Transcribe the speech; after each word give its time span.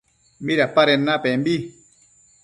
¿Midapaden 0.45 1.01
napembi? 1.07 1.55